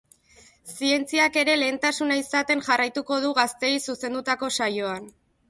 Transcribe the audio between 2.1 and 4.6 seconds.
izaten jarraituko du gazteei zuzendutako